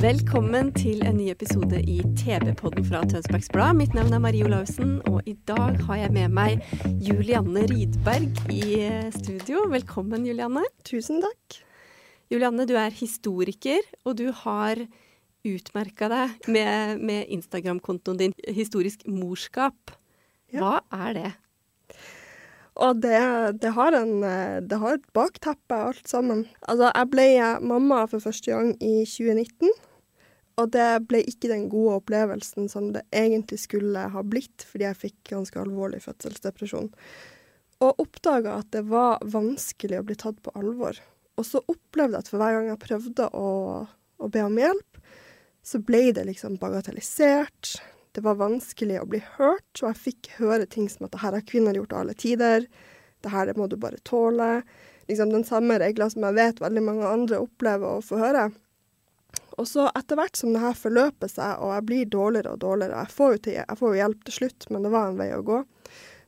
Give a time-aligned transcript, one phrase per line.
[0.00, 3.76] Velkommen til en ny episode i TV-podden fra Tønsbergs Blad.
[3.76, 6.62] Mitt navn er Marie Olaussen, og i dag har jeg med meg
[7.04, 9.66] Julianne Rydberg i eh, studio.
[9.68, 10.64] Velkommen, Julianne.
[10.88, 11.58] Tusen takk.
[12.32, 14.80] Julianne, du er historiker, og du har
[15.44, 19.92] utmerka deg med, med Instagram-kontoen din Historisk morskap.
[20.56, 21.30] Hva er det?
[22.80, 23.20] Og det,
[23.60, 26.46] det, har en, eh, det har et bakteppe, alt sammen.
[26.64, 27.26] Altså, jeg ble
[27.60, 29.72] mamma for første gang i 2019.
[30.62, 35.00] Og det ble ikke den gode opplevelsen som det egentlig skulle ha blitt, fordi jeg
[35.00, 36.92] fikk ganske alvorlig fødselsdepresjon.
[37.82, 41.00] Og oppdaga at det var vanskelig å bli tatt på alvor.
[41.40, 43.48] Og så opplevde jeg at for hver gang jeg prøvde å,
[44.22, 45.02] å be om hjelp,
[45.66, 47.74] så ble det liksom bagatellisert.
[48.14, 51.38] Det var vanskelig å bli hørt, og jeg fikk høre ting som at det her
[51.38, 52.66] har kvinner gjort alle tider.
[53.22, 54.60] Det her må du bare tåle.
[55.08, 58.50] Liksom den samme regler som jeg vet veldig mange andre opplever å få høre.
[59.60, 63.04] Og så etter hvert som det her forløper seg, og jeg blir dårligere og dårligere,
[63.04, 65.28] jeg får, jo til, jeg får jo hjelp til slutt, men det var en vei
[65.36, 65.60] å gå,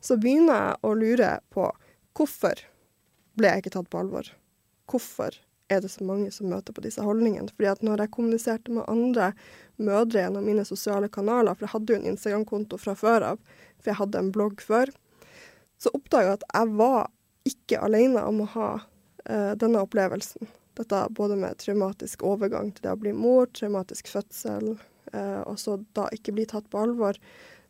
[0.04, 1.66] så begynner jeg å lure på
[2.14, 2.60] hvorfor
[3.38, 4.28] ble jeg ikke tatt på alvor?
[4.90, 5.38] Hvorfor
[5.72, 7.50] er det så mange som møter på disse holdningene?
[7.56, 9.32] Fordi at når jeg kommuniserte med andre
[9.80, 13.40] mødre gjennom mine sosiale kanaler, for jeg hadde jo en Instagram-konto fra før av,
[13.80, 14.92] for jeg hadde en blogg før,
[15.80, 17.08] så oppdaga jeg at jeg var
[17.48, 20.48] ikke alene om å ha uh, denne opplevelsen.
[20.78, 24.74] Dette både med traumatisk overgang til det å bli mor, traumatisk fødsel,
[25.12, 27.18] eh, og så da ikke bli tatt på alvor.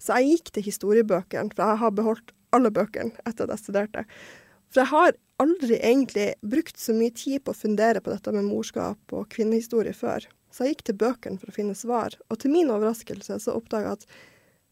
[0.01, 4.07] Så jeg gikk til historiebøkene, for jeg har beholdt alle bøkene etter at jeg studerte.
[4.73, 8.47] For jeg har aldri egentlig brukt så mye tid på å fundere på dette med
[8.47, 10.27] morskap og kvinnehistorie før.
[10.55, 13.93] Så jeg gikk til bøkene for å finne svar, og til min overraskelse så oppdaga
[13.93, 14.09] jeg at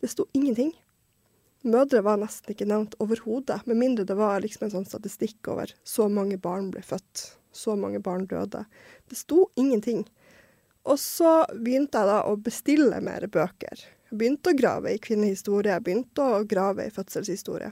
[0.03, 0.73] det sto ingenting.
[1.63, 5.71] Mødre var nesten ikke nevnt overhodet, med mindre det var liksom en sånn statistikk over
[5.87, 8.65] så mange barn ble født, så mange barn døde.
[9.09, 10.05] Det sto ingenting.
[10.89, 13.85] Og så begynte jeg da å bestille mer bøker.
[14.11, 17.71] Jeg begynte å grave i kvinnehistorie, jeg begynte å grave i fødselshistorie.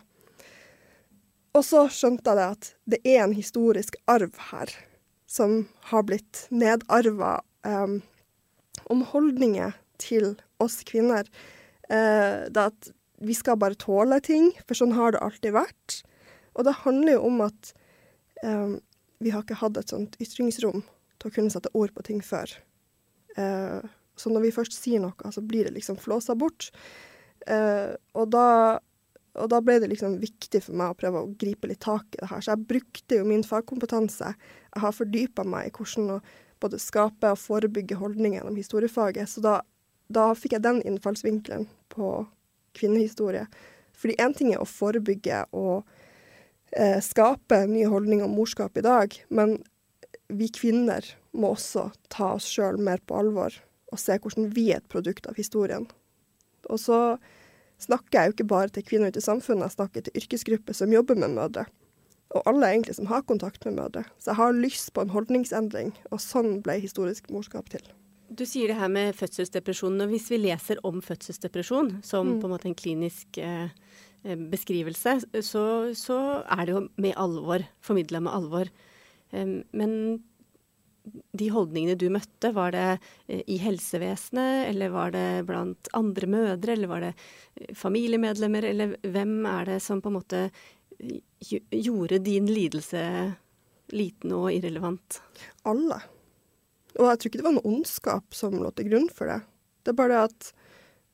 [1.56, 4.70] Og så skjønte jeg det at det er en historisk arv her,
[5.26, 7.98] som har blitt nedarva um,
[8.90, 11.26] om holdninger til oss kvinner.
[11.90, 16.00] Uh, det at vi skal bare tåle ting, for sånn har det alltid vært.
[16.56, 17.72] Og det handler jo om at
[18.46, 18.78] um,
[19.20, 20.82] vi har ikke hatt et sånt ytringsrom
[21.20, 22.53] til å kunne sette ord på ting før.
[23.36, 23.81] Eh,
[24.16, 26.70] så når vi først sier noe, så blir det liksom flåsa bort.
[27.47, 28.81] Eh, og, da,
[29.36, 32.22] og da ble det liksom viktig for meg å prøve å gripe litt tak i
[32.22, 32.44] det her.
[32.44, 34.32] Så jeg brukte jo min fagkompetanse.
[34.72, 36.20] Jeg har fordypa meg i hvordan å
[36.60, 39.28] både skape og forebygge holdninger gjennom historiefaget.
[39.32, 39.60] Så da,
[40.12, 42.12] da fikk jeg den innfallsvinkelen på
[42.76, 43.47] kvinnehistorie.
[43.97, 45.88] Fordi én ting er å forebygge og
[46.76, 49.58] eh, skape nye holdninger om morskap i dag, men
[50.31, 53.54] vi kvinner må også ta oss sjøl mer på alvor
[53.91, 55.88] og se hvordan vi er et produkt av historien.
[56.70, 57.19] Og så
[57.82, 60.94] snakker jeg jo ikke bare til kvinner ute i samfunnet, jeg snakker til yrkesgrupper som
[60.94, 61.66] jobber med mødre.
[62.31, 64.04] Og alle egentlig som har kontakt med mødre.
[64.22, 67.82] Så jeg har lyst på en holdningsendring, og sånn ble historisk morskap til.
[68.30, 70.00] Du sier det her med fødselsdepresjon.
[70.00, 72.41] og Hvis vi leser om fødselsdepresjon som Mm.
[72.41, 73.68] på en måte en klinisk eh,
[74.24, 78.69] beskrivelse, så, så, er det jo med alvor, formidla med alvor.
[79.32, 80.22] Um, men
[81.32, 82.86] de holdningene du møtte, var det
[83.28, 87.14] eh, i helsevesenet, eller var det blant andre mødre, eller var det
[87.56, 90.44] eh, familiemedlemmer, eller hvem er det som på en måte
[91.72, 93.02] gjorde din lidelse
[93.96, 95.22] liten og irrelevant?
[95.64, 96.02] Alle.
[96.98, 99.40] Og jeg tror ikke det var noe ondskap som lå til grunn for det.
[99.84, 100.50] Det er bare det at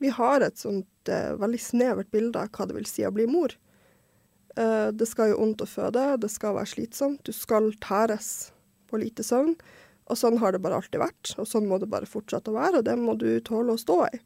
[0.02, 3.28] vi har et sånt eh, veldig snevert bilde av hva det vil si å bli
[3.31, 3.55] mor.
[4.56, 8.50] Eh, det skal jo vondt å føde, det skal være slitsomt, du skal tæres
[8.90, 9.55] på lite søvn.
[10.06, 12.81] Og sånn har det bare alltid vært, og sånn må det bare fortsette å være,
[12.81, 14.20] og det må du tåle å stå i.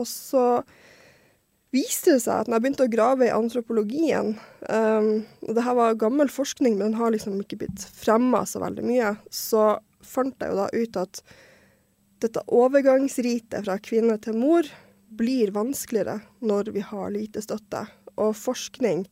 [0.00, 0.44] Og så
[1.74, 4.32] viste det seg at når jeg begynte å grave i antropologien
[4.70, 5.08] um,
[5.42, 8.86] og det her var gammel forskning, men den har liksom ikke blitt fremma så veldig
[8.86, 9.74] mye, så
[10.06, 11.22] fant jeg jo da ut at
[12.24, 14.68] dette overgangsritet fra kvinne til mor
[15.18, 17.84] blir vanskeligere når vi har lite støtte.
[18.16, 19.04] Og forskning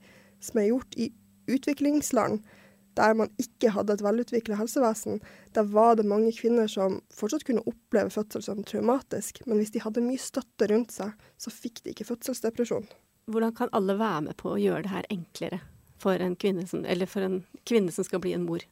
[0.43, 1.11] som er gjort i
[1.51, 2.43] utviklingsland,
[2.97, 5.21] der man ikke hadde et velutvikla helsevesen,
[5.57, 9.83] der var det mange kvinner som fortsatt kunne oppleve fødsel som traumatisk, men hvis de
[9.85, 12.89] hadde mye støtte rundt seg, så fikk de ikke fødselsdepresjon.
[13.33, 15.63] Hvordan kan alle være med på å gjøre det her enklere
[16.03, 18.65] for en kvinne som, for en kvinne som skal bli en mor?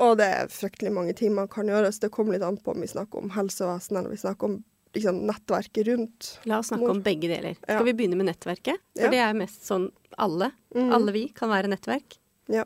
[0.00, 2.72] Og det er fryktelig mange ting man kan gjøre, så det kommer litt an på
[2.72, 4.54] om vi snakker om helsevesenet eller vi snakker om
[4.96, 6.30] liksom, nettverket rundt.
[6.48, 6.94] La oss snakke mor.
[6.96, 7.56] om begge deler.
[7.68, 7.76] Ja.
[7.76, 8.80] Skal vi begynne med nettverket?
[8.96, 9.10] For Ja.
[9.12, 10.92] det er mest sånn alle, Mm.
[10.96, 12.16] alle vi, kan være nettverk.
[12.48, 12.64] Ja.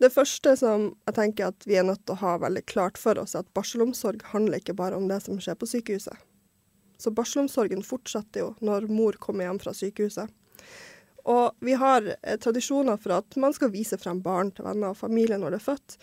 [0.00, 3.18] Det første som jeg tenker at vi er nødt til å ha veldig klart for
[3.18, 6.16] oss, er at barselomsorg handler ikke bare om det som skjer på sykehuset.
[6.98, 10.28] Så barselomsorgen fortsetter jo når mor kommer hjem fra sykehuset.
[11.28, 15.00] Og vi har eh, tradisjoner for at man skal vise frem barn til venner og
[15.00, 15.96] familie når det er født.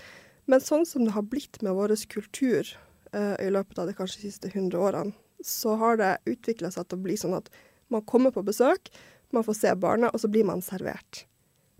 [0.46, 2.68] Men sånn som det har blitt med vår kultur
[3.12, 7.00] eh, i løpet av de kanskje siste 100 årene, så har det utvikla seg til
[7.00, 7.50] å bli sånn at
[7.94, 8.90] man kommer på besøk,
[9.34, 11.26] man får se barnet, og så blir man servert.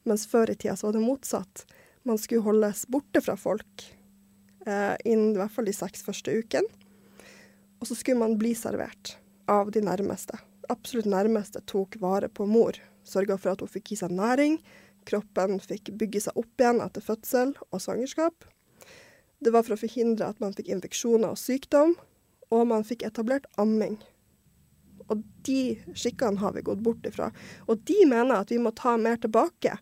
[0.06, 1.66] Mens før i tida så var det motsatt.
[2.06, 3.86] Man skulle holdes borte fra folk
[4.66, 6.70] eh, innen i hvert fall de seks første ukene.
[7.82, 9.16] Og så skulle man bli servert
[9.50, 10.38] av de nærmeste.
[10.70, 12.78] Absolutt nærmeste tok vare på mor.
[13.06, 14.60] Sørga for at hun fikk i seg næring.
[15.06, 18.48] Kroppen fikk bygge seg opp igjen etter fødsel og svangerskap.
[19.40, 21.94] Det var for å forhindre at man fikk infeksjoner og sykdom,
[22.54, 24.00] og man fikk etablert amming.
[25.12, 27.30] Og de skikkene har vi gått bort ifra.
[27.70, 29.76] Og de mener at vi må ta mer tilbake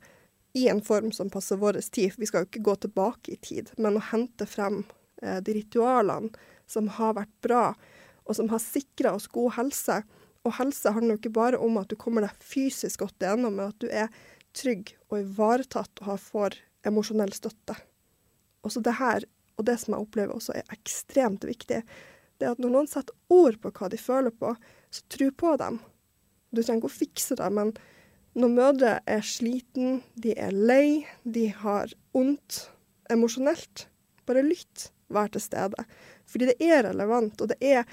[0.54, 2.18] i en form som passer vår tid.
[2.18, 4.84] Vi skal jo ikke gå tilbake i tid, men å hente frem
[5.22, 6.34] eh, de ritualene
[6.70, 7.64] som har vært bra,
[8.24, 10.02] og som har sikra oss god helse.
[10.44, 13.72] Og helse handler jo ikke bare om at du kommer deg fysisk godt igjennom, men
[13.72, 14.12] at du er
[14.54, 16.58] trygg og ivaretatt og får
[16.88, 17.78] emosjonell støtte.
[18.64, 19.26] Også det her,
[19.58, 21.82] og det som jeg opplever også er ekstremt viktig,
[22.38, 24.52] det er at når noen setter ord på hva de føler på,
[24.92, 25.80] så tro på dem.
[26.52, 27.72] Du trenger ikke å fikse det, men
[28.34, 32.66] når mødre er sliten, de er lei, de har vondt
[33.14, 33.88] emosjonelt,
[34.28, 34.90] bare lytt.
[35.14, 35.84] Vær til stede.
[36.26, 37.84] Fordi det er relevant, og det er,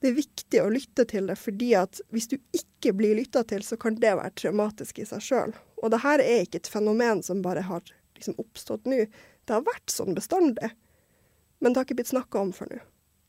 [0.00, 3.64] det er viktig å lytte til det, fordi at hvis du ikke blir lytta til,
[3.64, 5.52] så kan det være traumatisk i seg sjøl.
[5.82, 7.84] Og det her er ikke et fenomen som bare har
[8.16, 9.04] liksom oppstått nå.
[9.44, 10.72] Det har vært sånn bestandig,
[11.60, 12.80] men det har ikke blitt snakka om før nå.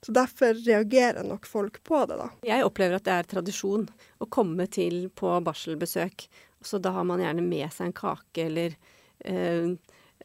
[0.01, 2.31] Så derfor reagerer nok folk på det, da.
[2.47, 3.85] Jeg opplever at det er tradisjon
[4.17, 6.25] å komme til på barselbesøk.
[6.65, 8.73] Så da har man gjerne med seg en kake eller
[9.19, 9.75] eh,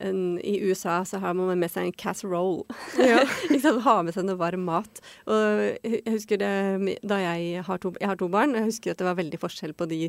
[0.01, 2.65] en, I USA så har man med seg en casserole.
[3.01, 3.25] Ja.
[3.87, 5.01] Ha med seg noe varm mat.
[5.31, 8.93] Og jeg husker det da jeg har to, jeg har to barn, og jeg husker
[8.93, 10.01] at det var veldig forskjell på de,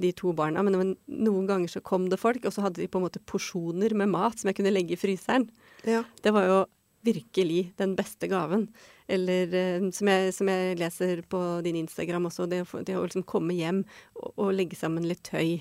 [0.00, 0.64] de to barna.
[0.66, 0.90] Men var
[1.30, 4.12] noen ganger så kom det folk, og så hadde de på en måte porsjoner med
[4.12, 5.48] mat som jeg kunne legge i fryseren.
[5.88, 6.04] Ja.
[6.22, 6.60] Det var jo
[7.06, 8.68] virkelig den beste gaven.
[9.10, 13.26] Eller eh, som, jeg, som jeg leser på din Instagram også, det, det å liksom
[13.28, 13.82] komme hjem
[14.14, 15.58] og, og legge sammen litt tøy.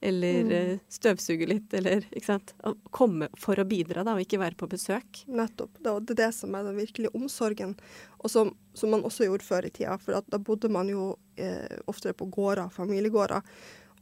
[0.00, 0.80] Eller mm.
[0.88, 2.52] støvsuge litt, eller ikke sant.
[2.94, 5.24] Komme for å bidra, da, og ikke være på besøk.
[5.26, 5.80] Nettopp.
[5.82, 7.74] Det er det som er den virkelige omsorgen,
[8.22, 9.96] og som, som man også gjorde før i tida.
[10.02, 13.42] For da bodde man jo eh, oftere på gårder, familiegårder,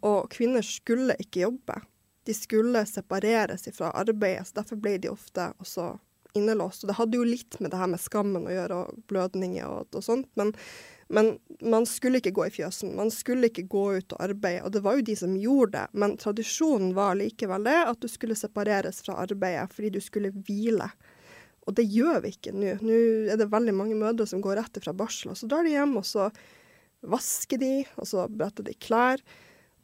[0.04, 1.80] og kvinner skulle ikke jobbe.
[2.28, 5.94] De skulle separeres fra arbeidet, så derfor ble de ofte også
[6.36, 6.84] innelåst.
[6.84, 9.96] Og det hadde jo litt med det her med skammen å gjøre, og blødninger og,
[9.96, 10.52] og sånt, men,
[11.08, 12.96] men man skulle ikke gå i fjøsen.
[12.98, 15.84] Man skulle ikke gå ut og arbeide, og det var jo de som gjorde det.
[16.02, 20.88] Men tradisjonen var likevel det, at du skulle separeres fra arbeidet fordi du skulle hvile.
[21.66, 22.76] Og det gjør vi ikke nå.
[22.82, 23.00] Nå
[23.32, 25.96] er det veldig mange mødre som går rett fra barsel, og så drar de hjem,
[25.98, 26.28] og så
[27.06, 29.22] vasker de, og så bretter de klær.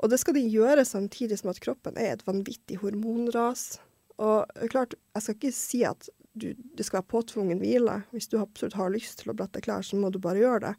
[0.02, 3.76] Og det skal de gjøre samtidig som at kroppen er et vanvittig hormonras.
[4.22, 8.00] Og klart, jeg skal ikke si at du, det skal være påtvungen hvile.
[8.10, 10.74] Hvis du absolutt har lyst til å brette klær, så må du bare gjøre det.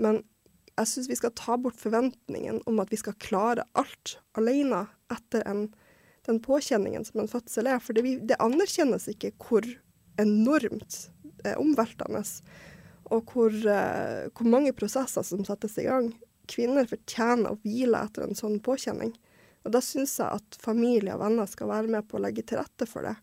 [0.00, 0.22] Men
[0.76, 5.44] jeg syns vi skal ta bort forventningen om at vi skal klare alt alene etter
[5.48, 5.66] en,
[6.28, 7.80] den påkjenningen som en fødsel er.
[7.82, 9.66] For det, det anerkjennes ikke hvor
[10.20, 11.06] enormt
[11.44, 12.22] eh, omveltende
[13.14, 16.10] og hvor, eh, hvor mange prosesser som settes i gang.
[16.50, 19.14] Kvinner fortjener å hvile etter en sånn påkjenning.
[19.66, 22.60] Og da syns jeg at familie og venner skal være med på å legge til
[22.60, 23.16] rette for det.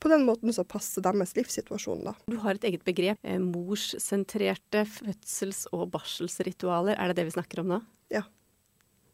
[0.00, 2.14] På den måten som passer deres livssituasjon, da.
[2.26, 3.20] Du har et eget begrep.
[3.22, 6.96] Eh, morssentrerte fødsels- og barselsritualer.
[6.96, 7.80] Er det det vi snakker om nå?
[8.12, 8.24] Ja.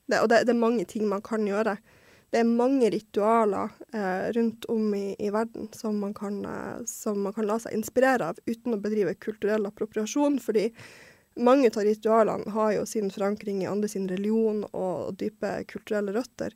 [0.06, 1.74] Det, og det, det er mange ting man kan gjøre.
[2.30, 7.20] Det er mange ritualer eh, rundt om i, i verden som man, kan, eh, som
[7.22, 10.38] man kan la seg inspirere av uten å bedrive kulturell appropriasjon.
[10.42, 10.68] fordi
[11.36, 16.14] mange av ritualene har jo sin forankring i andre sin religion og, og dype kulturelle
[16.16, 16.54] røtter.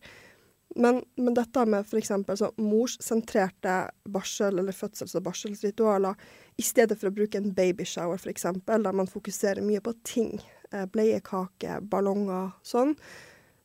[0.76, 2.12] Men, men dette med f.eks.
[2.38, 6.14] sånn morssentrerte barsel- eller fødsels- og barselsritualer,
[6.60, 10.38] i stedet for å bruke en babyshower f.eks., der man fokuserer mye på ting,
[10.70, 12.94] eh, bleiekake, ballonger, sånn,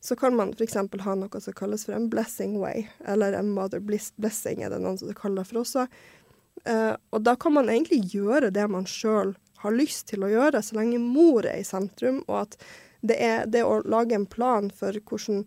[0.02, 0.76] så kan man f.eks.
[1.06, 4.98] ha noe som kalles for en blessing way, eller en mother blessing, er det noen
[4.98, 5.86] som kaller det for også.
[6.66, 10.62] Uh, og da kan man egentlig gjøre det man sjøl har lyst til å gjøre,
[10.62, 12.56] så lenge mor er i sentrum, og at
[13.06, 15.44] det er det å lage en plan for hvordan,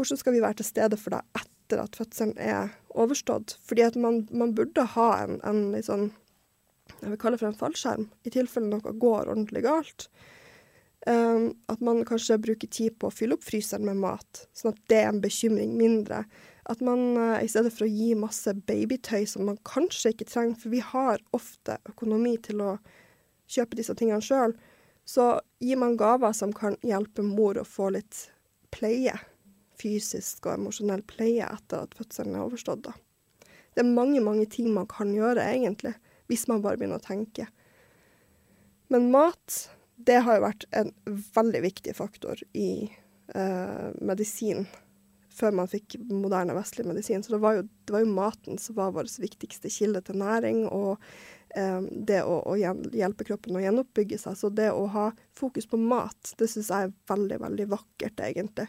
[0.00, 3.56] hvordan skal vi være til stede for deg etter at fødselen er overstått.
[3.66, 6.10] Fordi at man, man burde ha en, en sånn,
[6.98, 10.08] jeg vil kalle for en fallskjerm, i tilfelle noe går ordentlig galt.
[11.08, 14.80] Um, at man kanskje bruker tid på å fylle opp fryseren med mat, sånn at
[14.92, 16.26] det er en bekymring mindre.
[16.68, 20.58] At man uh, i stedet for å gi masse babytøy som man kanskje ikke trenger,
[20.60, 22.74] for vi har ofte økonomi til å
[23.50, 24.52] kjøpe disse tingene sjøl,
[25.08, 28.26] så gir man gaver som kan hjelpe mor å få litt
[28.74, 29.16] pleie.
[29.80, 32.84] Fysisk og emosjonell pleie etter at fødselen er overstått.
[32.86, 32.94] Da.
[33.74, 35.94] Det er mange, mange ting man kan gjøre, egentlig,
[36.30, 37.48] hvis man bare begynner å tenke.
[38.90, 39.64] Men mat
[40.06, 40.92] det har jo vært en
[41.36, 42.70] veldig viktig faktor i
[43.34, 44.64] eh, medisin
[45.40, 47.22] før man fikk moderne vestlig medisin.
[47.24, 50.64] Så det var jo, det var jo maten som var vår viktigste kilde til næring,
[50.68, 50.98] og
[51.56, 54.36] um, det å, å, hjelpe kroppen å gjenoppbygge seg.
[54.36, 55.06] Så det å ha
[55.38, 58.66] fokus på mat, det syns jeg er veldig, veldig vakkert, egentlig.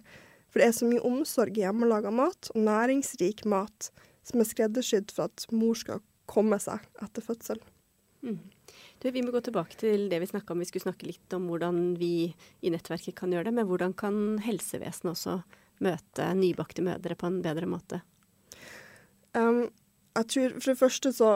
[0.51, 3.91] For det er så mye omsorg i hjemmelaga mat, og næringsrik mat,
[4.27, 7.62] som er skreddersydd for at mor skal komme seg etter fødsel.
[8.22, 8.38] Mm.
[9.01, 10.62] Du, vi må gå tilbake til det vi snakka om.
[10.62, 12.31] Vi skulle snakke litt om hvordan vi
[12.62, 13.55] i nettverket kan gjøre det.
[13.58, 15.39] Men hvordan kan helsevesenet også
[15.81, 18.03] møte nybakte mødre på en bedre måte?
[19.34, 19.70] Um,
[20.17, 21.31] jeg tror For det første så,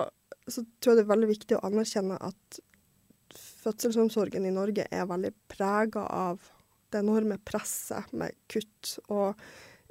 [0.47, 2.59] så, tror jeg det er veldig viktig å anerkjenne at
[3.63, 6.43] fødselsomsorgen i Norge er veldig prega av
[6.95, 9.35] det enorme presset med kutt og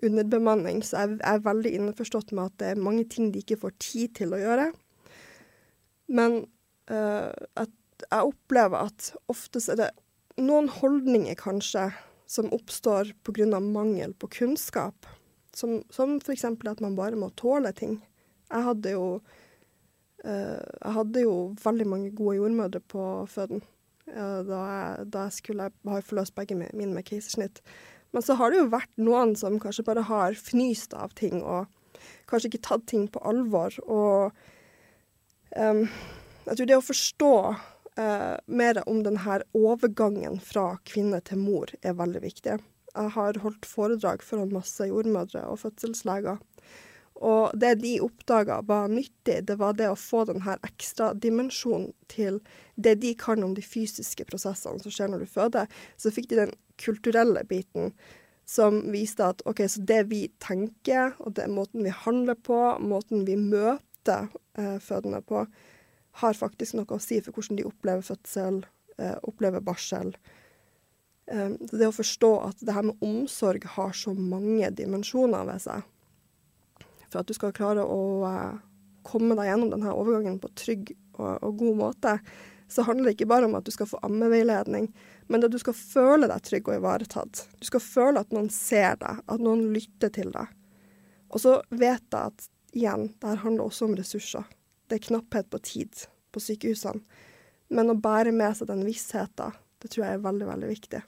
[0.04, 0.82] underbemanning.
[0.84, 4.16] Så jeg er veldig innforstått med at det er mange ting de ikke får tid
[4.20, 4.70] til å gjøre.
[6.14, 6.42] Men
[6.90, 9.90] uh, jeg opplever at oftest er det
[10.40, 11.90] noen holdninger, kanskje,
[12.26, 13.60] som oppstår pga.
[13.60, 15.06] mangel på kunnskap.
[15.54, 16.44] Som, som f.eks.
[16.44, 18.00] at man bare må tåle ting.
[18.50, 23.62] Jeg hadde jo uh, Jeg hadde jo veldig mange gode jordmødre på føden
[24.12, 27.62] uh, da, skulle jeg, ha forløst begge mine med keisersnitt.
[28.14, 31.66] Men så har det jo vært noen som kanskje bare har fnyst av ting, og
[32.30, 33.74] kanskje ikke tatt ting på alvor.
[33.84, 34.36] Og
[35.58, 35.86] um,
[36.44, 37.32] jeg tror det å forstå
[37.98, 42.60] uh, mer om denne overgangen fra kvinne til mor er veldig viktig.
[42.94, 46.38] Jeg har holdt foredrag foran masse jordmødre og fødselsleger.
[47.22, 52.40] Og det de oppdaga var nyttig, det var det å få denne ekstra dimensjonen til
[52.74, 55.70] det de kan om de fysiske prosessene som skjer når du føder.
[55.96, 57.94] Så fikk de den kulturelle biten
[58.44, 63.24] som viste at OK, så det vi tenker, og det måten vi handler på, måten
[63.28, 64.28] vi møter
[64.58, 65.46] eh, fødende på,
[66.20, 68.60] har faktisk noe å si for hvordan de opplever fødsel,
[68.98, 70.12] eh, opplever barsel.
[71.30, 75.88] Eh, det å forstå at det her med omsorg har så mange dimensjoner ved seg.
[77.14, 78.56] For at du skal klare å uh,
[79.06, 82.16] komme deg gjennom denne overgangen på trygg og, og, god måte,
[82.66, 84.88] så handler det ikke bare om at du skal få ammeveiledning,
[85.30, 87.44] men at du skal føle deg trygg og ivaretatt.
[87.62, 90.50] Du skal føle at noen ser deg, at noen lytter til deg.
[91.30, 94.50] Og så vet jeg at igjen, det her handler også om ressurser
[94.88, 96.04] det er knapphet på tid
[96.34, 97.02] på sykehusene.
[97.74, 101.00] Men å bære med seg den vissheten, det tror jeg er veldig, veldig viktig.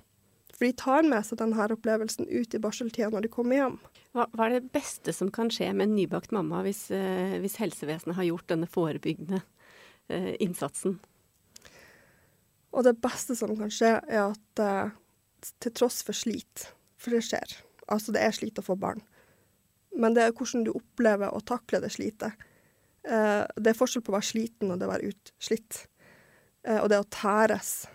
[0.56, 3.76] For de tar med seg denne opplevelsen ut i barseltida når de kommer hjem.
[4.16, 7.58] Hva, hva, er det beste som kan skje med en nybakt mamma hvis, eh, hvis
[7.60, 9.42] helsevesenet har gjort denne forebyggende
[10.08, 10.96] eh, innsatsen?
[12.76, 14.96] Og det beste som kan skje, er at eh,
[15.60, 17.58] til tross for slit, for det skjer,
[17.92, 19.04] altså det er slit å få barn,
[19.96, 22.32] men det er hvordan du opplever å takle det slitet
[23.06, 25.84] Eh, det er forskjell på å være sliten og det å være utslitt.
[26.66, 27.86] Eh, og det å tæres.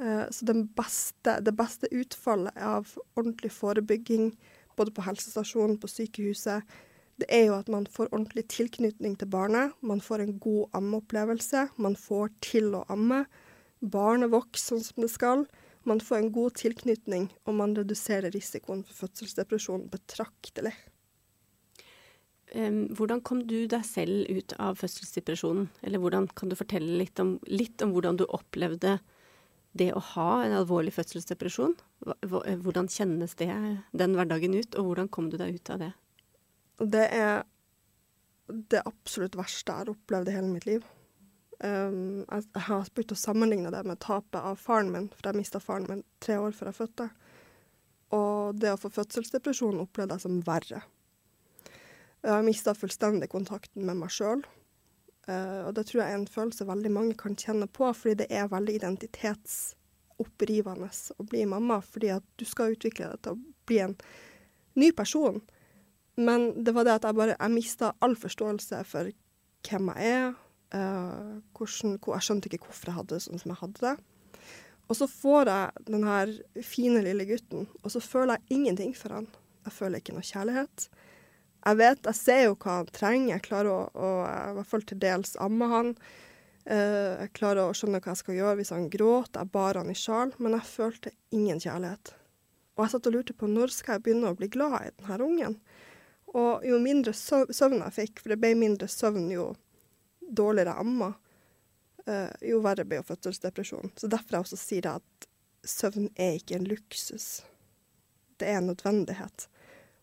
[0.00, 4.32] Eh, så beste, det beste utfallet av ordentlig forebygging,
[4.76, 6.62] både på helsestasjonen, på sykehuset,
[7.20, 9.74] det er jo at man får ordentlig tilknytning til barnet.
[9.80, 11.68] Man får en god ammeopplevelse.
[11.76, 13.26] Man får til å amme.
[13.78, 15.44] Barnet vokser sånn som det skal.
[15.86, 20.72] Man får en god tilknytning, og man reduserer risikoen for fødselsdepresjon betraktelig.
[22.52, 25.70] Hvordan kom du deg selv ut av fødselsdepresjonen?
[25.82, 29.11] Eller hvordan kan du fortelle litt om, litt om hvordan du opplevde det
[29.80, 31.74] å ha en alvorlig fødselsdepresjon?
[32.28, 33.48] Hvordan kjennes det,
[33.96, 35.92] den hverdagen ut, og hvordan kom du deg ut av det?
[36.82, 37.44] Det er
[38.52, 40.84] det absolutt verste jeg har opplevd i hele mitt liv.
[41.62, 45.38] Um, jeg, jeg har begynt å sammenligne det med tapet av faren min, for jeg
[45.38, 47.08] mista faren min tre år før jeg fødte.
[48.12, 50.82] Og det å få fødselsdepresjon opplevde jeg som verre.
[52.22, 54.44] Jeg har mista fullstendig kontakten med meg sjøl.
[55.28, 58.28] Uh, og det tror jeg er en følelse veldig mange kan kjenne på, fordi det
[58.34, 61.76] er veldig identitetsopprivende å bli mamma.
[61.84, 63.94] Fordi at du skal utvikle deg til å bli en
[64.78, 65.36] ny person.
[66.20, 69.04] Men det var det at jeg bare jeg mista all forståelse for
[69.68, 70.28] hvem jeg er.
[70.72, 73.96] Uh, hvordan, jeg skjønte ikke hvorfor jeg hadde det sånn som jeg hadde det.
[74.90, 76.28] Og så får jeg den her
[76.66, 79.28] fine lille gutten, og så føler jeg ingenting for han.
[79.64, 80.88] Jeg føler ikke noe kjærlighet.
[81.62, 83.36] Jeg vet, jeg ser jo hva han trenger.
[83.36, 85.94] Jeg klarer å, å i hvert fall til dels amme han.
[86.62, 89.44] Uh, jeg klarer å skjønne hva jeg skal gjøre hvis han gråter.
[89.44, 92.14] Jeg bar han i sjal, men jeg følte ingen kjærlighet.
[92.74, 95.26] Og jeg satt og lurte på når skal jeg begynne å bli glad i denne
[95.26, 95.58] ungen.
[96.32, 99.50] Og jo mindre søvn jeg fikk, for det ble mindre søvn jo
[100.22, 101.10] dårligere jeg amma,
[102.08, 103.94] uh, jo verre ble jo fødselsdepresjon.
[104.00, 105.28] Så derfor jeg også sier jeg at
[105.68, 107.28] søvn er ikke en luksus.
[108.40, 109.46] Det er en nødvendighet.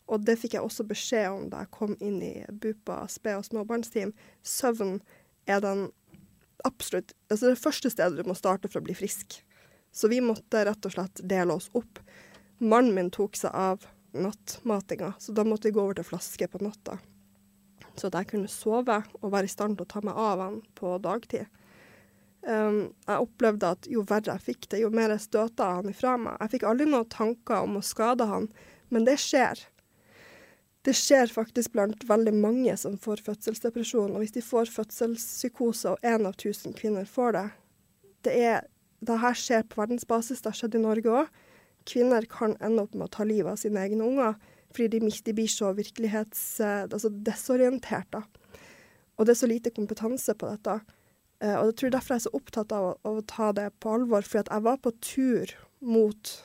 [0.09, 3.45] Og det fikk jeg også beskjed om da jeg kom inn i BUPA sped- og
[3.45, 4.13] småbarnsteam.
[4.41, 4.97] Søvn
[5.49, 5.87] er den
[6.67, 9.39] absolutt altså det første stedet du må starte for å bli frisk.
[9.91, 12.01] Så vi måtte rett og slett dele oss opp.
[12.59, 16.61] Mannen min tok seg av nattmatinga, så da måtte vi gå over til flaske på
[16.65, 16.97] natta.
[17.95, 20.59] Så at jeg kunne sove og være i stand til å ta meg av han
[20.77, 21.47] på dagtid.
[22.39, 26.15] Um, jeg opplevde at jo verre jeg fikk det, jo mer jeg støta han ifra
[26.21, 26.37] meg.
[26.39, 28.47] Jeg fikk aldri noen tanker om å skade han,
[28.93, 29.59] men det skjer.
[30.87, 34.13] Det skjer faktisk blant veldig mange som får fødselsdepresjon.
[34.15, 37.47] Og hvis de får fødselspsykose, og én av tusen kvinner får det
[38.23, 38.65] Det er,
[38.99, 41.27] det her skjer på verdensbasis, det har skjedd i Norge òg
[41.89, 44.35] kvinner kan ende opp med å ta livet av sine egne unger
[44.69, 46.59] fordi de, de blir så virkelighets...
[46.61, 48.21] Eh, altså desorientert, da.
[49.17, 50.75] Og det er så lite kompetanse på dette.
[51.41, 53.95] Uh, og jeg tror derfor jeg er så opptatt av å, å ta det på
[53.95, 54.27] alvor.
[54.27, 56.35] For jeg var på tur mot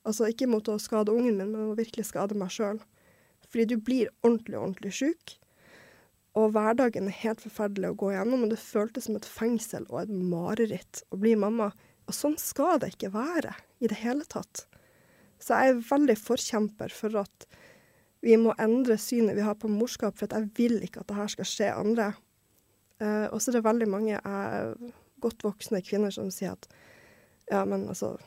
[0.00, 2.78] Altså ikke mot å skade ungen min, men å virkelig skade meg sjøl.
[3.50, 5.36] Fordi du blir ordentlig, ordentlig sjuk.
[6.38, 10.04] Og hverdagen er helt forferdelig å gå gjennom, og det føltes som et fengsel og
[10.04, 11.72] et mareritt å bli mamma.
[12.06, 14.64] Og sånn skal det ikke være i det hele tatt.
[15.40, 17.46] Så jeg er veldig forkjemper for at
[18.20, 21.30] vi må endre synet vi har på morskap, for jeg vil ikke at det her
[21.32, 22.10] skal skje andre.
[23.00, 24.74] Uh, og så er det veldig mange uh,
[25.24, 26.68] godt voksne kvinner som sier at
[27.50, 28.18] ja, men altså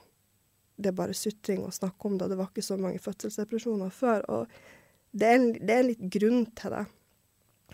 [0.75, 4.23] Det er bare sutring å snakke om det, det var ikke så mange fødselsdepresjoner før.
[4.33, 4.55] Og
[5.13, 6.83] det er, det er litt grunn til det,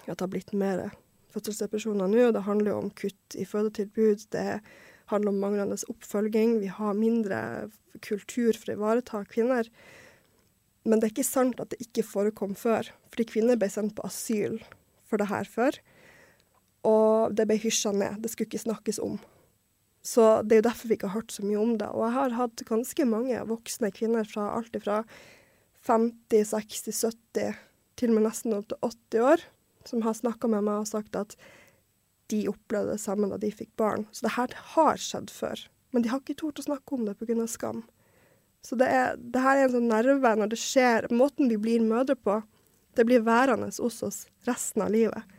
[0.04, 0.90] at det har blitt mer
[1.34, 2.30] fødselsdepresjoner nå.
[2.36, 4.28] Det handler jo om kutt i fødetilbud.
[4.36, 4.64] det er
[5.10, 6.60] handler om manglende oppfølging.
[6.60, 7.40] Vi har mindre
[8.06, 9.70] kultur for å ivareta kvinner.
[10.86, 12.92] Men det er ikke sant at det ikke forekom før.
[13.12, 14.60] Fordi kvinner ble sendt på asyl
[15.10, 15.80] for det her før.
[16.88, 18.22] Og det ble hysja ned.
[18.24, 19.18] Det skulle ikke snakkes om.
[20.06, 21.90] Så det er jo derfor vi ikke har hørt så mye om det.
[21.92, 25.04] Og jeg har hatt ganske mange voksne kvinner fra alt fra
[25.88, 27.02] 50, 60,
[27.36, 27.58] 70
[28.00, 28.80] til og med nesten opp til
[29.20, 29.46] 80 år,
[29.88, 31.36] som har snakka med meg og sagt at
[32.30, 34.06] de opplevde det samme da de fikk barn.
[34.14, 35.64] Så det her har skjedd før.
[35.92, 37.48] Men de har ikke tort å snakke om det pga.
[37.48, 37.84] skam.
[38.62, 41.08] Så det, er, det, her er en sånn nerve når det skjer.
[41.16, 42.42] Måten vi blir mødre på,
[43.00, 45.36] det blir værende hos oss resten av livet.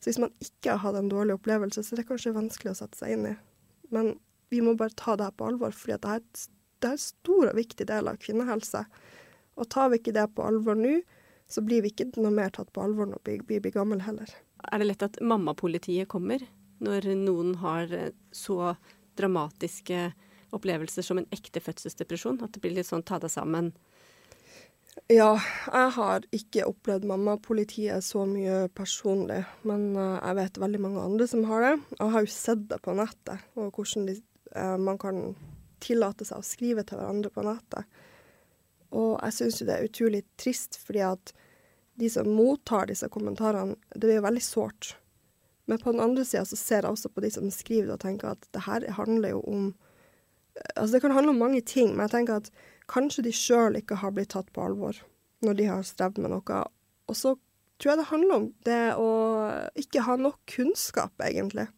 [0.00, 2.78] Så hvis man ikke har hatt en dårlig opplevelse, så er det kanskje vanskelig å
[2.78, 3.36] sette seg inn i.
[3.92, 4.14] Men
[4.54, 5.98] vi må bare ta det her på alvor, for det,
[6.80, 8.84] det er en stor og viktig del av kvinnehelse.
[9.58, 11.00] Og tar vi ikke det på alvor nå,
[11.50, 14.30] så blir vi ikke noe mer tatt på alvor når vi blir gamle heller.
[14.70, 16.42] Er det lett at mammapolitiet kommer
[16.84, 18.74] når noen har eh, så
[19.18, 20.10] dramatiske
[20.54, 22.40] opplevelser som en ekte fødselsdepresjon?
[22.44, 23.72] At det blir litt sånn ta deg sammen?
[25.10, 25.34] Ja,
[25.70, 31.26] jeg har ikke opplevd mammapolitiet så mye personlig, men uh, jeg vet veldig mange andre
[31.30, 31.72] som har det.
[31.96, 34.16] Jeg har jo sett det på nettet, og hvordan de,
[34.54, 35.22] uh, man kan
[35.82, 38.02] tillate seg å skrive til hverandre på nettet.
[38.90, 41.32] Og jeg syns jo det er utrolig trist, fordi at
[42.00, 44.94] de som mottar disse kommentarene, det blir jo veldig sårt.
[45.68, 48.02] Men på den andre sida så ser jeg også på de som skriver det og
[48.02, 49.70] tenker at det her handler jo om
[50.74, 52.48] Altså det kan handle om mange ting, men jeg tenker at
[52.90, 54.98] kanskje de sjøl ikke har blitt tatt på alvor
[55.46, 56.58] når de har strevd med noe.
[57.08, 57.36] Og så
[57.80, 59.12] tror jeg det handler om det å
[59.78, 61.68] ikke ha nok kunnskap, egentlig.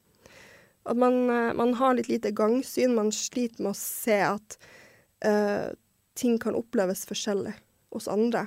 [0.88, 2.96] At man, eh, man har litt lite gangsyn.
[2.96, 4.56] Man sliter med å se at
[5.22, 5.68] uh,
[6.18, 7.54] ting kan oppleves forskjellig
[7.92, 8.46] hos andre.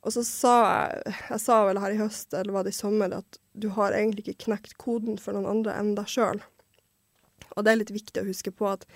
[0.00, 3.12] Og så sa jeg Jeg sa vel her i høst, eller var det i sommer,
[3.12, 6.40] at du har egentlig ikke knekt koden for noen andre enn deg sjøl.
[7.56, 8.86] Og det er litt viktig å huske på at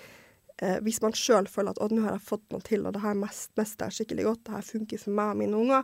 [0.61, 3.03] eh, hvis man sjøl føler at 'å, nå har jeg fått noe til, og det
[3.03, 5.83] her mest, mestrer jeg skikkelig godt', det her funker for meg og mine unger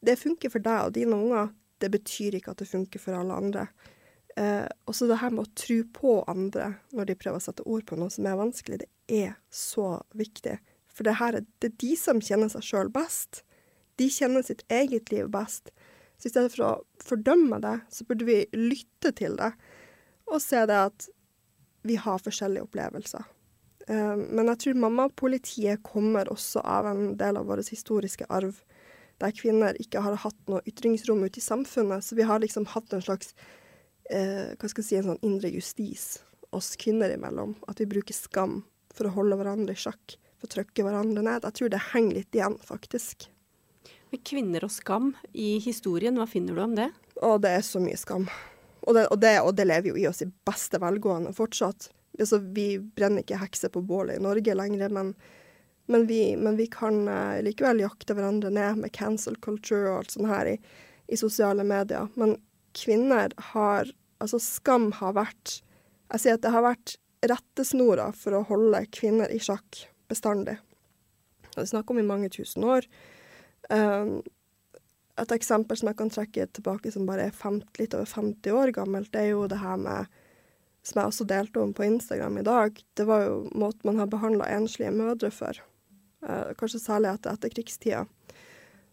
[0.00, 1.48] Det funker for deg og dine unger.
[1.82, 3.64] Det betyr ikke at det funker for alle andre.
[4.38, 7.66] Eh, og så det her med å tro på andre når de prøver å sette
[7.66, 10.54] ord på noe som er vanskelig, det er så viktig.
[10.98, 13.44] For det her er det er de som kjenner seg sjøl best.
[14.02, 15.70] De kjenner sitt eget liv best.
[16.18, 16.72] Så i stedet for å
[17.06, 19.52] fordømme det, så burde vi lytte til det
[20.28, 21.06] og se det at
[21.86, 23.22] vi har forskjellige opplevelser.
[23.88, 28.58] Um, men jeg tror mammapolitiet kommer også av en del av vår historiske arv.
[29.18, 32.04] der kvinner ikke har hatt noe ytringsrom ute i samfunnet.
[32.04, 33.34] Så vi har liksom hatt en slags
[34.10, 36.20] eh, hva skal jeg si, en sånn indre justis
[36.54, 37.56] oss kvinner imellom.
[37.66, 38.60] At vi bruker skam
[38.94, 41.44] for å holde hverandre i sjakk, for å trykke hverandre ned.
[41.44, 43.28] Jeg tror det henger litt igjen, faktisk.
[44.10, 46.88] Men kvinner og skam i historien, hva finner du om det?
[47.20, 48.28] Å, det er så mye skam.
[48.86, 51.90] Og det, og det, og det lever jo i oss i beste velgående fortsatt.
[52.18, 55.12] Altså, vi brenner ikke hekser på bålet i Norge lenger, men,
[55.92, 60.16] men, vi, men vi, kan uh, likevel jakte hverandre ned med cancel culture og alt
[60.16, 60.56] sånt her i,
[61.12, 62.10] i sosiale medier.
[62.18, 62.38] Men
[62.78, 65.60] kvinner har Altså, skam har vært
[66.10, 66.96] Jeg sier at det har vært
[67.30, 70.58] rettesnora for å holde kvinner i sjakk bestandig.
[71.54, 72.86] Det er snakk om i mange tusen år.
[73.70, 74.20] Um,
[75.18, 78.72] et eksempel som jeg kan trekke tilbake som bare er 50, litt over 50 år
[78.76, 80.16] gammelt, det er jo det her med
[80.88, 82.78] Som jeg også delte om på Instagram i dag.
[82.96, 85.58] Det var jo måten man har behandla enslige mødre for.
[86.22, 88.04] Uh, kanskje særlig etter etterkrigstida.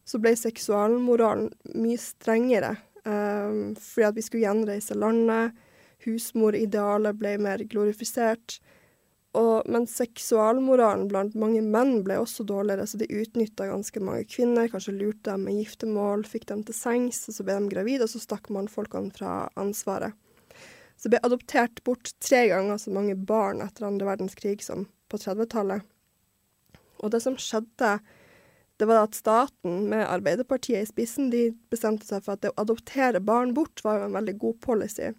[0.04, 2.74] Så ble seksualmoralen mye strengere.
[3.06, 5.54] Um, fordi at vi skulle gjenreise landet.
[6.04, 8.60] Husmoridealet ble mer glorifisert.
[9.36, 14.70] Og, men seksualmoralen blant mange menn ble også dårligere, så de utnytta ganske mange kvinner.
[14.72, 18.14] Kanskje lurte dem med giftermål, fikk dem til sengs, og så ble de gravide, og
[18.14, 20.16] så stakk mannfolkene fra ansvaret.
[20.96, 25.84] Så ble adoptert bort tre ganger så mange barn etter andre verdenskrig som på 30-tallet.
[27.04, 27.98] Og det som skjedde,
[28.80, 32.62] det var at staten, med Arbeiderpartiet i spissen, de bestemte seg for at det å
[32.64, 35.12] adoptere barn bort var jo en veldig god policy.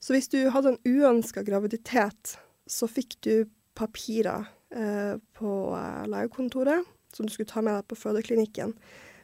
[0.00, 2.38] Så hvis du hadde en uønska graviditet
[2.70, 3.34] så fikk du
[3.74, 8.74] papirer eh, på eh, legekontoret som du skulle ta med deg på fødeklinikken.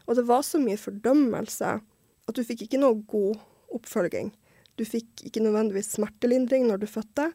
[0.07, 3.41] Og det var så mye fordømmelse at du fikk ikke noe god
[3.75, 4.31] oppfølging.
[4.79, 7.31] Du fikk ikke nødvendigvis smertelindring når du fødte.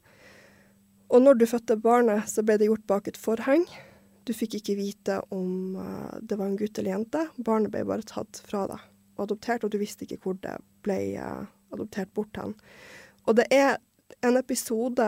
[1.14, 3.68] Og når du fødte barnet, så ble det gjort bak et forheng.
[4.26, 7.28] Du fikk ikke vite om uh, det var en gutt eller jente.
[7.38, 8.82] Barnet ble bare tatt fra deg
[9.16, 10.98] og adoptert, og du visste ikke hvor det ble
[11.72, 12.56] adoptert bort hen.
[13.30, 13.78] Og det er
[14.26, 15.06] en episode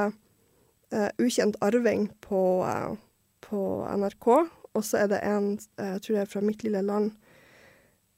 [0.94, 2.96] uh, ukjent arving på, uh,
[3.44, 3.62] på
[3.98, 4.28] NRK.
[4.78, 7.16] Og så er det en, uh, jeg tror det er fra mitt lille land,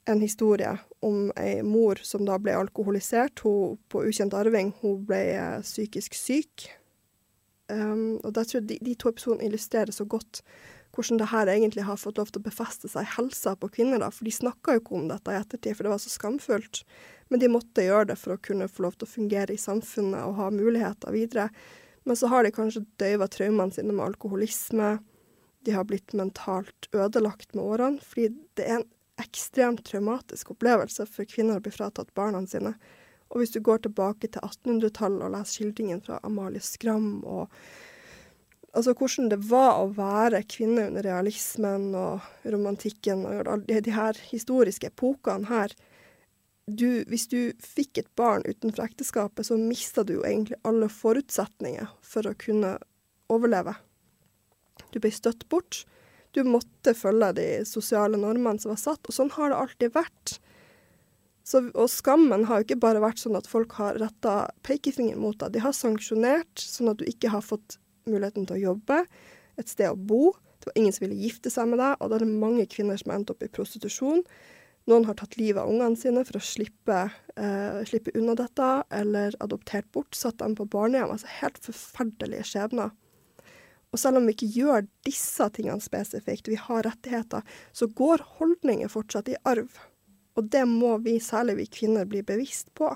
[0.08, 0.72] en historie
[1.06, 3.44] om ei mor som da ble alkoholisert.
[3.44, 5.22] Hun på ukjent arving, hun ble
[5.62, 6.70] psykisk syk.
[7.70, 10.40] Um, og da tror jeg de, de, to episodene illustrerer så godt
[10.90, 14.00] hvordan det her egentlig har fått lov til å befeste seg i helsa på kvinner.
[14.02, 16.82] da, For de snakka jo ikke om dette i ettertid, for det var så skamfullt.
[17.30, 20.24] Men de måtte gjøre det for å kunne få lov til å fungere i samfunnet
[20.26, 21.46] og ha muligheter videre.
[22.08, 24.94] Men så har de kanskje døyva traumene sine med alkoholisme.
[25.66, 28.00] De har blitt mentalt ødelagt med årene.
[28.04, 28.88] Fordi det er en
[29.20, 32.74] ekstremt traumatisk opplevelse for kvinner å bli fratatt barna sine.
[33.30, 37.52] Og hvis du går tilbake til 1800-tallet og leser skildringen fra Amalie Skram og
[38.74, 44.90] altså hvordan det var å være kvinne under realismen og romantikken og de, her historiske
[44.90, 45.74] epokene her,
[46.76, 51.88] du, hvis du fikk et barn utenfor ekteskapet, så mista du jo egentlig alle forutsetninger
[52.06, 52.76] for å kunne
[53.30, 53.76] overleve.
[54.90, 55.84] Du ble støtt bort.
[56.34, 60.36] Du måtte følge de sosiale normene som var satt, og sånn har det alltid vært.
[61.46, 64.34] Så, og skammen har jo ikke bare vært sånn at folk har retta
[64.66, 65.56] pekefingeren mot deg.
[65.56, 69.02] De har sanksjonert sånn at du ikke har fått muligheten til å jobbe,
[69.58, 70.30] et sted å bo.
[70.60, 72.98] Det var ingen som ville gifte seg med deg, og da er det mange kvinner
[73.00, 74.22] som har endt opp i prostitusjon.
[74.90, 76.98] Noen har tatt livet av ungene sine for å slippe,
[77.36, 81.12] eh, slippe, unna dette, eller adoptert bort, satt dem på barnehjem.
[81.14, 82.90] Altså helt forferdelige skjebner.
[83.92, 88.90] Og selv om vi ikke gjør disse tingene spesifikt, vi har rettigheter, så går holdninger
[88.90, 89.78] fortsatt i arv.
[90.38, 92.90] Og det må vi, særlig vi kvinner, bli bevisst på.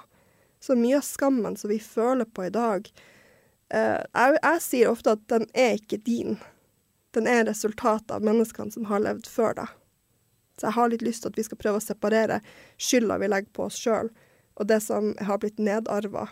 [0.61, 2.87] Så mye av skammen som vi føler på i dag
[3.69, 6.39] eh, jeg, jeg sier ofte at den er ikke din.
[7.15, 9.75] Den er resultatet av menneskene som har levd før deg.
[10.59, 12.41] Så jeg har litt lyst til at vi skal prøve å separere
[12.79, 14.11] skylda vi legger på oss sjøl,
[14.55, 16.29] og det som har blitt nedarva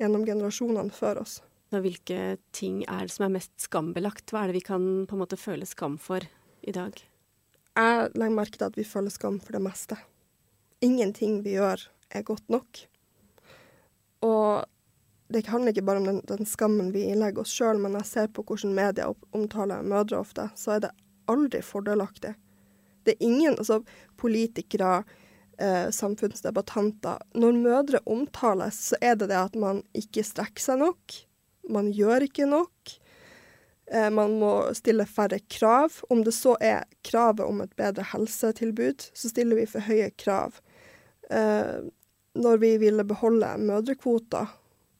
[0.00, 1.40] gjennom generasjonene før oss.
[1.74, 4.30] Hvilke ting er det som er mest skambelagt?
[4.30, 6.22] Hva er det vi kan på en måte føle skam for
[6.62, 6.94] i dag?
[7.74, 9.98] Jeg legger merke til at vi føler skam for det meste.
[10.84, 11.82] Ingenting vi gjør
[12.14, 12.84] er godt nok.
[14.22, 14.62] Og
[15.34, 18.30] det handler ikke bare om den, den skammen vi ilegger oss sjøl, men jeg ser
[18.30, 20.94] på hvordan media omtaler mødre ofte, så er det
[21.30, 22.36] aldri fordelaktig.
[23.04, 23.80] Det er ingen altså,
[24.20, 25.04] politikere,
[25.58, 31.18] eh, samfunnsdebattanter Når mødre omtales, så er det det at man ikke strekker seg nok.
[31.70, 32.96] Man gjør ikke nok.
[33.92, 36.00] Eh, man må stille færre krav.
[36.10, 40.60] Om det så er kravet om et bedre helsetilbud, så stiller vi for høye krav.
[41.30, 41.84] Eh,
[42.34, 44.50] når vi ville beholde mødrekvoter,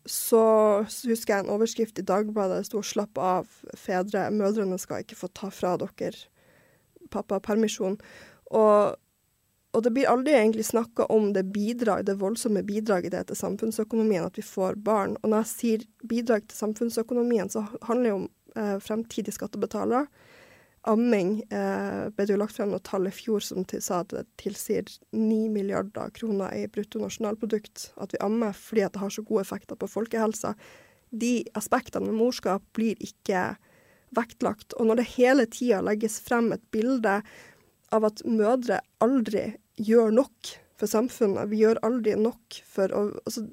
[0.06, 0.44] så
[0.84, 5.30] husker jeg en overskrift i Dagbladet det sto 'slapp av, fedre', mødrene skal ikke få
[5.32, 6.28] ta fra dere
[7.10, 7.98] pappapermisjon.
[8.54, 9.00] Og
[9.74, 13.40] og det blir aldri egentlig snakka om det bidrag, det voldsomme bidraget det er til
[13.40, 15.16] samfunnsøkonomien at vi får barn.
[15.22, 20.06] Og når jeg sier bidrag til samfunnsøkonomien, så handler det om eh, fremtidige skattebetalere.
[20.86, 24.14] Amming eh, ble det jo lagt frem noen tall i fjor som til, sa at
[24.14, 24.86] det tilsier
[25.16, 27.88] 9 milliarder kroner i bruttonasjonalprodukt.
[27.98, 30.54] At vi ammer fordi det har så gode effekter på folkehelsa.
[31.10, 33.56] De aspektene med morskap blir ikke
[34.16, 34.76] vektlagt.
[34.78, 37.20] Og når det hele tida legges frem et bilde
[37.94, 41.50] av at mødre aldri gjør nok for samfunnet.
[41.50, 43.46] Vi gjør aldri nok for å altså,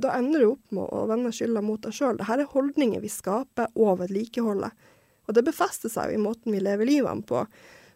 [0.00, 2.16] Da ender du opp med å vende skylda mot deg sjøl.
[2.16, 4.72] Dette er holdninger vi skaper og vedlikeholder.
[5.28, 7.42] Og det befester seg jo i måten vi lever livene på.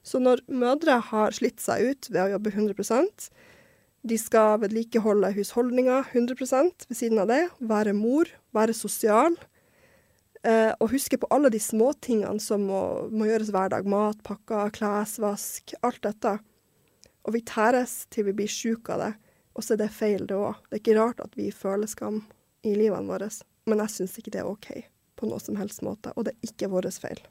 [0.05, 2.77] Så når mødre har slitt seg ut ved å jobbe 100
[4.05, 6.37] de skal vedlikeholde husholdninga 100
[6.90, 9.38] ved siden av det, være mor, være sosial,
[10.46, 12.80] eh, og huske på alle de småtingene som må,
[13.11, 13.88] må gjøres hver dag.
[13.88, 16.38] Mat, pakker, klesvask, alt dette.
[17.24, 19.12] Og vi tæres til vi blir sjuke av det.
[19.54, 20.59] Og så er det feil, det òg.
[20.68, 22.24] Det er ikke rart at vi føler skam
[22.66, 23.30] i livene våre.
[23.70, 24.68] Men jeg syns ikke det er OK
[25.14, 26.12] på noe som helst måte.
[26.18, 27.22] Og det er ikke vår feil.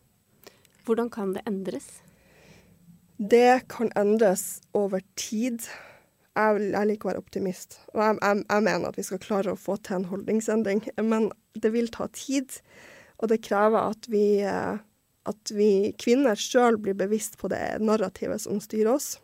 [0.87, 1.87] Hvordan kan det endres?
[3.17, 5.61] Det kan endres over tid.
[6.33, 9.53] Jeg, jeg liker å være optimist, og jeg, jeg, jeg, mener at vi skal klare
[9.53, 10.81] å få til en holdningsendring.
[11.05, 12.57] Men det vil ta tid,
[13.23, 14.81] og det krever at vi, eh,
[15.31, 19.15] at vi kvinner sjøl blir bevisst på det narrativet som styrer oss.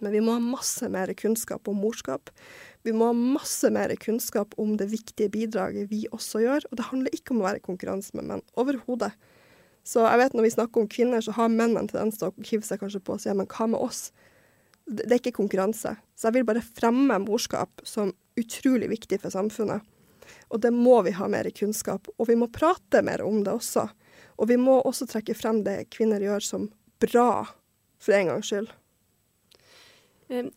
[0.00, 2.30] Men vi må ha masse mer kunnskap om morskap.
[2.86, 6.64] Vi må ha masse mer kunnskap om det viktige bidraget vi også gjør.
[6.70, 8.46] Og det handler ikke om å være i konkurranse med menn.
[8.56, 9.12] Overhodet.
[9.84, 12.64] Så jeg vet når vi snakker om kvinner, så har mennene tendens til å hive
[12.64, 14.08] seg kanskje på og si men hva med oss?
[14.88, 15.96] Det er ikke konkurranse.
[16.16, 19.84] Så jeg vil bare fremme morskap som utrolig viktig for samfunnet.
[20.50, 22.08] Og det må vi ha mer kunnskap.
[22.18, 23.86] Og vi må prate mer om det også.
[24.40, 26.68] Og vi må også trekke frem det kvinner gjør som
[27.00, 27.44] bra,
[28.00, 28.70] for en gangs skyld.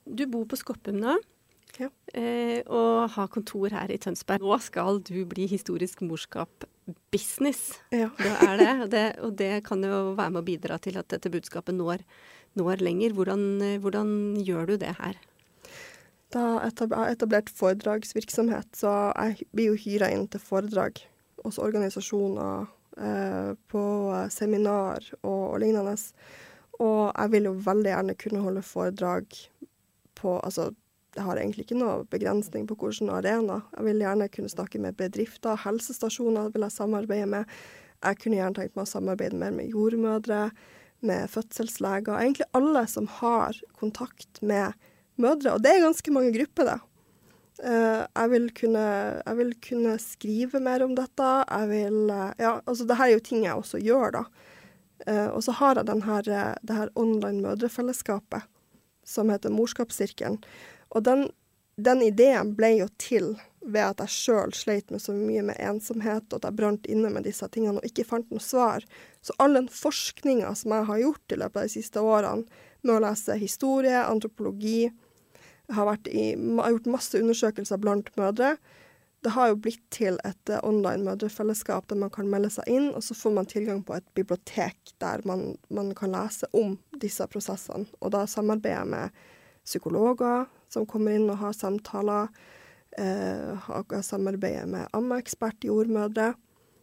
[0.05, 1.17] Du bor på Skoppum nå,
[1.81, 1.89] ja.
[2.13, 4.43] Eh, og har kontor her i Tønsberg.
[4.45, 7.63] Nå skal du bli historisk morskap-business.
[7.89, 8.12] Ja.
[8.19, 11.31] Det er det, det, og det kan jo være med å bidra til at dette
[11.33, 12.05] budskapet når,
[12.59, 13.15] når lenger.
[13.17, 13.47] Hvordan,
[13.81, 14.12] hvordan,
[14.45, 15.17] gjør du det her?
[16.34, 21.02] Jeg har etablert foredragsvirksomhet, så jeg blir jo hyra inn til foredrag
[21.43, 22.65] hos organisasjoner,
[22.98, 23.84] eh, på
[24.34, 25.96] seminar og, og lignende.
[26.82, 29.28] Og jeg vil jo veldig gjerne kunne holde foredrag
[30.17, 30.72] på Altså,
[31.13, 33.62] jeg har egentlig ikke noe begrensning på hvilken arena.
[33.76, 37.52] Jeg vil gjerne kunne snakke med bedrifter, helsestasjoner vil jeg samarbeide med.
[38.04, 40.48] Jeg kunne gjerne tenkt meg å samarbeide mer med jordmødre,
[41.04, 42.15] med fødselsleger.
[42.17, 44.74] Egentlig alle som har kontakt med
[45.21, 45.56] mødre.
[45.56, 46.80] Og det er ganske mange grupper, det.
[47.63, 48.86] Uh, jeg, vil kunne,
[49.19, 51.30] jeg vil kunne skrive mer om dette.
[51.45, 54.23] Jeg vil uh, Ja, altså det her er jo ting jeg også gjør, da.
[55.04, 58.49] Uh, og så har jeg denne, uh, det her online mødrefellesskapet
[59.04, 60.39] som heter Morskapssirkelen.
[60.89, 61.28] Og den,
[61.76, 66.26] den, ideen ble jo til ved at jeg sjøl sleit med så mye med ensomhet,
[66.32, 68.84] og at jeg brant inne med disse tingene og ikke fant noe svar.
[69.23, 72.97] Så all den forskninga som jeg har gjort i løpet av de siste årene, med
[72.97, 74.89] å lese historie, antropologi,
[75.75, 78.55] har, i, har gjort masse undersøkelser blant mødre,
[79.23, 82.89] det har jo blitt til et uh, online mødrefellesskap der man kan melde seg inn,
[82.91, 87.27] og så får man tilgang på et bibliotek der man, man kan lese om disse
[87.31, 87.88] prosessene.
[88.03, 89.23] Og da samarbeider jeg med
[89.63, 92.33] psykologer som kommer inn og har samtaler.
[92.99, 93.55] Uh,
[93.93, 96.33] jeg samarbeider med ammeekspert, jordmødre.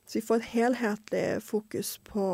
[0.09, 2.25] Så vi får et helhetlig fokus på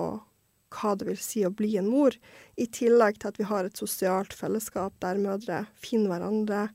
[0.75, 2.17] hva det vil si å bli en mor,
[2.57, 6.67] i tillegg til at vi har et sosialt fellesskap der mødre finner hverandre,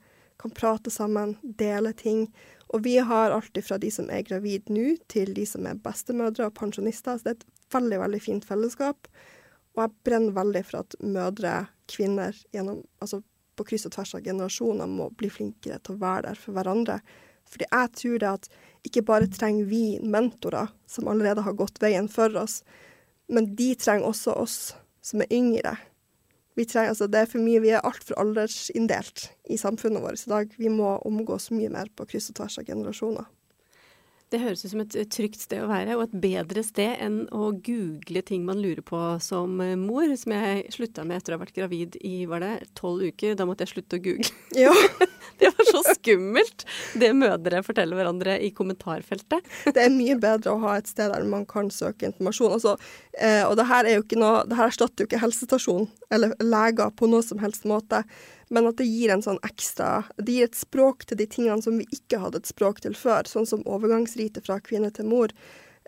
[0.42, 2.26] kan prate sammen, dele ting
[2.72, 6.48] og vi har alltid fra de som er gravid nå, til de som er bestemødre
[6.48, 7.18] og pensjonister.
[7.20, 9.10] Så det er et veldig, veldig fint fellesskap.
[9.76, 11.56] Og jeg brenner veldig for at mødre,
[11.92, 13.20] kvinner, gjennom, altså
[13.60, 17.02] på kryss og tvers av generasjoner må bli flinkere til å være der for hverandre.
[17.52, 18.48] Fordi jeg tror det at
[18.88, 22.62] ikke bare trenger vi mentorer som allerede har gått veien for oss,
[23.32, 24.58] men de trenger også oss
[25.02, 25.78] som er yngre,
[26.68, 30.50] trenger, altså det er for mye, Vi er altfor aldersinndelt i samfunnet vårt i dag.
[30.58, 33.26] Vi må omgås mye mer på kryss og tvers av generasjoner.
[34.32, 37.50] Det høres ut som et trygt sted å være, og et bedre sted enn å
[37.66, 41.42] google ting man lurer på som eh, mor, som jeg slutta med etter å ha
[41.44, 43.36] vært gravid i var det, tolv uker.
[43.36, 44.32] Da måtte jeg slutte å google.
[44.56, 44.72] Ja.
[45.42, 46.64] det var så skummelt,
[47.02, 49.52] det mødre forteller hverandre i kommentarfeltet.
[49.76, 52.56] det er mye bedre å ha et sted der man kan søke informasjon.
[52.56, 52.78] Altså,
[53.20, 56.38] eh, og det her, er jo ikke noe, det her erstatter jo ikke helsestasjon eller
[56.40, 58.06] leger på noe som helst måte
[58.52, 61.78] men at det gir en sånn ekstra Det gir et språk til de tingene som
[61.80, 65.32] vi ikke hadde et språk til før, sånn som overgangsritet fra kvinne til mor.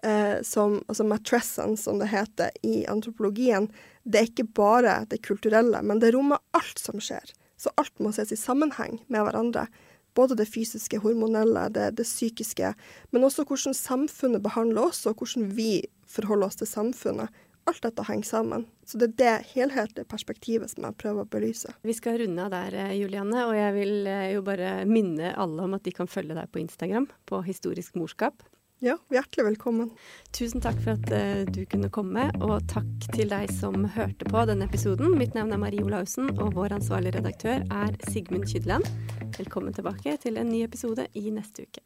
[0.04, 3.70] Eh, som, altså matressen, som det heter i antropologien,
[4.04, 7.32] det er ikke bare det kulturelle, men det rommer alt som skjer.
[7.60, 9.68] Så alt må ses i sammenheng med hverandre.
[10.16, 12.74] Både det fysiske, hormonelle, det, det psykiske,
[13.16, 17.44] men også hvordan samfunnet behandler oss, og hvordan vi forholder oss til samfunnet.
[17.66, 18.66] Alt dette henger sammen.
[18.86, 21.72] Så det er det helhetlige perspektivet som jeg prøver å belyse.
[21.88, 25.64] Vi skal runde av der, eh, Julianne, og jeg vil eh, jo bare minne alle
[25.64, 28.44] om at de kan følge deg på Instagram på Historisk morskap.
[28.84, 29.94] Ja, hjertelig velkommen.
[30.36, 34.44] Tusen takk for at uh, du kunne komme, og takk til deg som hørte på
[34.50, 35.16] denne episoden.
[35.16, 38.92] Mitt navn er Marie Olaussen, og vår ansvarlige redaktør er Sigmund Kydland.
[39.40, 41.86] Velkommen tilbake til en ny episode i neste uke.